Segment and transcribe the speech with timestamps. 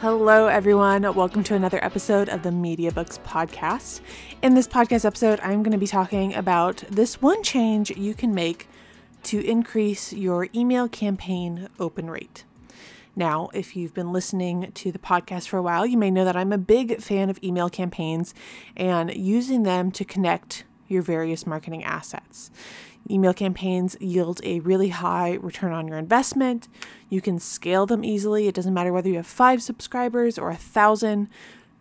[0.00, 1.02] Hello, everyone.
[1.02, 4.00] Welcome to another episode of the Media Books Podcast.
[4.40, 8.32] In this podcast episode, I'm going to be talking about this one change you can
[8.32, 8.68] make
[9.24, 12.44] to increase your email campaign open rate.
[13.16, 16.36] Now, if you've been listening to the podcast for a while, you may know that
[16.36, 18.34] I'm a big fan of email campaigns
[18.76, 22.52] and using them to connect your various marketing assets.
[23.10, 26.68] Email campaigns yield a really high return on your investment.
[27.08, 28.48] You can scale them easily.
[28.48, 31.28] It doesn't matter whether you have five subscribers or a thousand.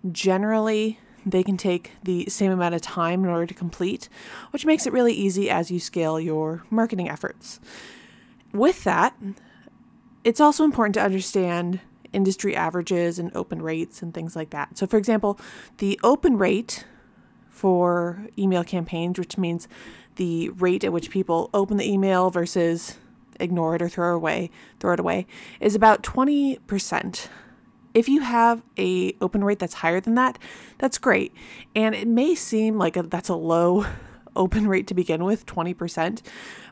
[0.09, 4.07] Generally, they can take the same amount of time in order to complete,
[4.51, 7.59] which makes it really easy as you scale your marketing efforts.
[8.53, 9.15] With that,
[10.23, 11.81] it's also important to understand
[12.13, 14.77] industry averages and open rates and things like that.
[14.77, 15.37] So, for example,
[15.79, 16.85] the open rate
[17.49, 19.67] for email campaigns, which means
[20.17, 22.97] the rate at which people open the email versus
[23.39, 25.25] ignore it or throw it away, throw it away,
[25.59, 27.27] is about 20%.
[27.93, 30.37] If you have a open rate that's higher than that,
[30.77, 31.33] that's great.
[31.75, 33.85] And it may seem like a, that's a low
[34.35, 36.21] open rate to begin with, 20%,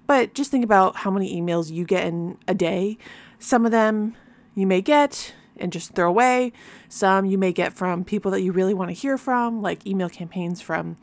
[0.05, 2.97] but just think about how many emails you get in a day.
[3.39, 4.15] Some of them
[4.53, 6.53] you may get and just throw away.
[6.89, 10.09] Some you may get from people that you really want to hear from, like email
[10.09, 10.97] campaigns from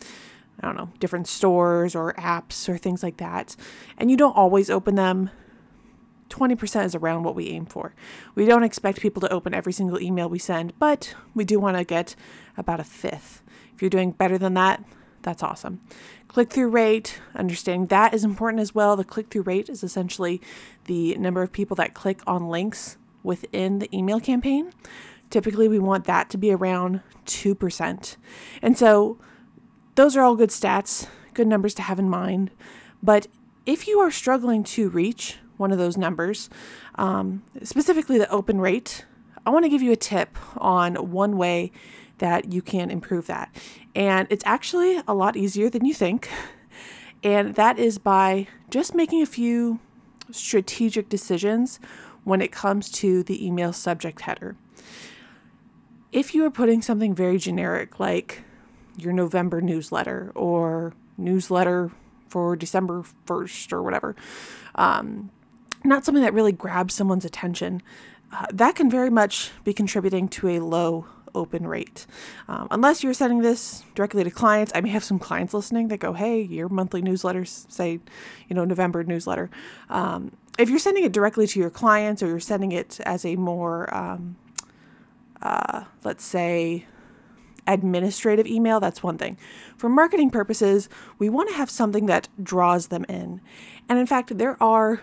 [0.61, 3.57] I don't know, different stores or apps or things like that.
[3.99, 5.31] And you don't always open them.
[6.29, 7.95] 20% is around what we aim for.
[8.35, 11.77] We don't expect people to open every single email we send, but we do want
[11.77, 12.17] to get
[12.57, 13.43] about a fifth.
[13.75, 14.83] If you're doing better than that,
[15.23, 15.81] that's awesome.
[16.29, 18.97] Click through rate, understanding that is important as well.
[18.97, 20.41] The click through rate is essentially
[20.85, 24.73] the number of people that click on links within the email campaign.
[25.31, 28.17] Typically, we want that to be around 2%.
[28.61, 29.19] And so,
[29.95, 32.51] those are all good stats, good numbers to have in mind.
[33.03, 33.27] But
[33.67, 36.49] if you are struggling to reach one of those numbers,
[36.97, 39.05] um, specifically the open rate,
[39.47, 41.73] I want to give you a tip on one way
[42.19, 43.55] that you can improve that.
[43.95, 46.29] And it's actually a lot easier than you think.
[47.25, 49.79] And that is by just making a few
[50.31, 51.79] strategic decisions
[52.25, 54.57] when it comes to the email subject header.
[56.11, 58.45] If you are putting something very generic like
[58.97, 61.91] your November newsletter or newsletter
[62.29, 64.17] for December 1st or whatever.
[64.75, 65.31] Um,
[65.85, 67.83] not something that really grabs someone's attention.
[68.33, 72.07] Uh, that can very much be contributing to a low open rate.
[72.49, 75.99] Um, unless you're sending this directly to clients, I may have some clients listening that
[75.99, 78.01] go, hey, your monthly newsletters say,
[78.49, 79.51] you know, November newsletter.
[79.89, 83.37] Um, if you're sending it directly to your clients or you're sending it as a
[83.37, 84.37] more, um,
[85.41, 86.87] uh, let's say,
[87.67, 89.39] administrative email, that's one thing.
[89.77, 93.41] For marketing purposes, we want to have something that draws them in.
[93.89, 95.03] And in fact, there are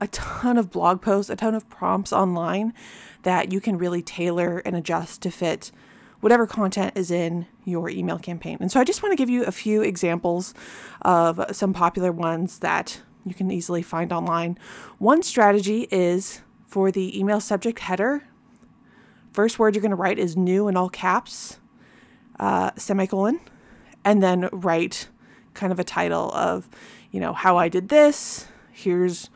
[0.00, 2.72] a ton of blog posts, a ton of prompts online
[3.22, 5.72] that you can really tailor and adjust to fit
[6.20, 8.58] whatever content is in your email campaign.
[8.60, 10.54] And so I just want to give you a few examples
[11.02, 14.58] of some popular ones that you can easily find online.
[14.98, 18.24] One strategy is for the email subject header.
[19.32, 21.58] First word you're going to write is new in all caps
[22.38, 23.40] uh, semicolon,
[24.04, 25.08] and then write
[25.54, 26.68] kind of a title of,
[27.10, 28.46] you know, how I did this.
[28.72, 29.30] Here's,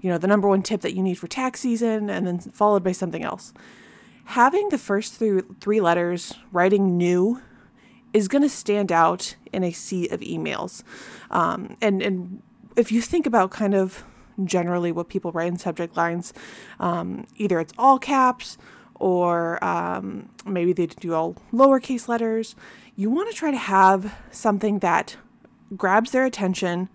[0.00, 2.84] you know, the number one tip that you need for tax season, and then followed
[2.84, 3.52] by something else.
[4.26, 7.40] Having the first three, three letters, writing new,
[8.12, 10.84] is going to stand out in a sea of emails.
[11.30, 12.42] Um, and, and
[12.76, 14.04] if you think about kind of
[14.44, 16.32] generally what people write in subject lines,
[16.78, 18.56] um, either it's all caps
[18.96, 22.54] or um, maybe they do all lowercase letters.
[22.96, 25.16] You want to try to have something that
[25.76, 26.88] grabs their attention,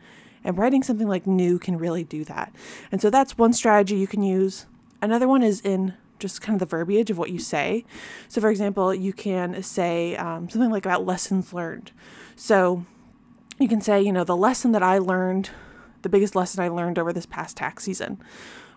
[0.44, 2.54] and writing something like new can really do that.
[2.92, 4.66] And so that's one strategy you can use.
[5.02, 7.86] Another one is in just kind of the verbiage of what you say.
[8.28, 11.92] So, for example, you can say um, something like about lessons learned.
[12.36, 12.86] So,
[13.58, 15.50] you can say, you know, the lesson that I learned,
[16.02, 18.22] the biggest lesson I learned over this past tax season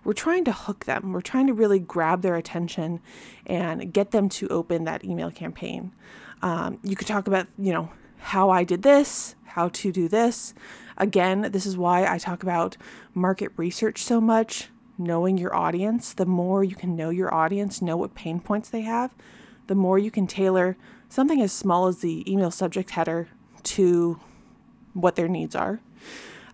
[0.04, 1.12] we're trying to hook them.
[1.12, 3.00] We're trying to really grab their attention
[3.46, 5.92] and get them to open that email campaign.
[6.42, 10.54] Um, you could talk about, you know, how I did this, how to do this.
[10.96, 12.76] Again, this is why I talk about
[13.14, 14.68] market research so much,
[14.98, 16.12] knowing your audience.
[16.12, 19.14] The more you can know your audience, know what pain points they have,
[19.66, 20.76] the more you can tailor
[21.08, 23.28] something as small as the email subject header
[23.62, 24.18] to
[24.94, 25.80] what their needs are.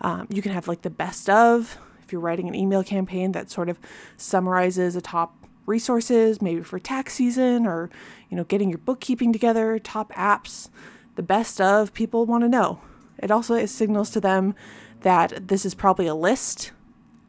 [0.00, 1.78] Um, you can have like the best of
[2.08, 3.78] if you're writing an email campaign that sort of
[4.16, 7.90] summarizes a top resources, maybe for tax season or
[8.30, 10.70] you know getting your bookkeeping together, top apps,
[11.16, 12.80] the best of people want to know.
[13.18, 14.54] It also it signals to them
[15.02, 16.72] that this is probably a list.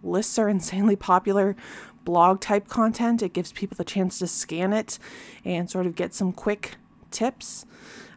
[0.01, 1.57] Lists are insanely popular
[2.05, 3.21] blog type content.
[3.21, 4.97] It gives people the chance to scan it
[5.43, 6.77] and sort of get some quick
[7.11, 7.65] tips.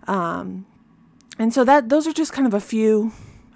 [0.07, 0.67] Um,
[1.41, 3.11] and so that those are just kind of a few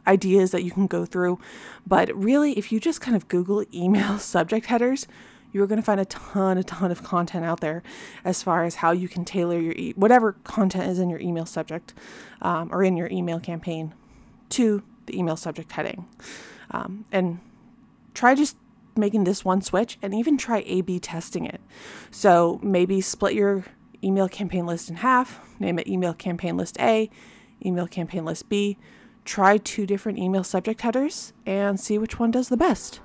[0.06, 1.38] ideas that you can go through.
[1.86, 5.06] But really, if you just kind of Google email subject headers,
[5.52, 7.82] you're going to find a ton, a ton of content out there
[8.24, 11.46] as far as how you can tailor your e- whatever content is in your email
[11.46, 11.94] subject
[12.42, 13.94] um, or in your email campaign
[14.50, 16.06] to the email subject heading.
[16.70, 17.40] Um, and
[18.12, 18.56] try just
[18.96, 21.60] making this one switch and even try A B testing it.
[22.10, 23.64] So maybe split your
[24.02, 27.10] email campaign list in half, name it email campaign list A,
[27.64, 28.76] email campaign list B.
[29.26, 33.00] Try two different email subject headers and see which one does the best.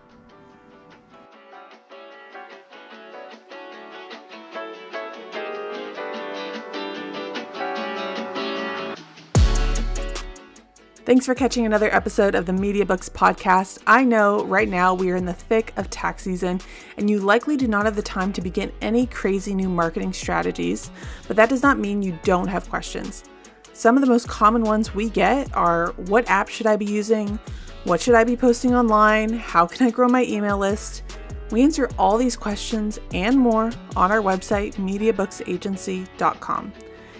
[11.03, 13.79] Thanks for catching another episode of the Media Books podcast.
[13.87, 16.61] I know right now we are in the thick of tax season,
[16.95, 20.91] and you likely do not have the time to begin any crazy new marketing strategies,
[21.27, 23.23] but that does not mean you don't have questions.
[23.73, 27.39] Some of the most common ones we get are what app should I be using?
[27.83, 29.33] What should I be posting online?
[29.33, 31.03] How can I grow my email list?
[31.51, 36.73] We answer all these questions and more on our website, mediabooksagency.com.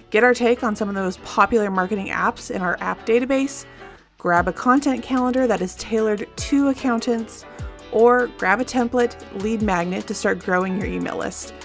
[0.10, 3.66] Get our take on some of the most popular marketing apps in our app database
[4.22, 7.44] grab a content calendar that is tailored to accountants,
[7.92, 11.56] or grab a template lead magnet to start growing your email list.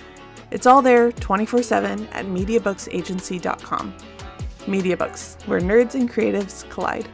[0.51, 3.95] It's all there 24 7 at MediaBooksAgency.com.
[4.67, 7.09] MediaBooks, where nerds and creatives collide.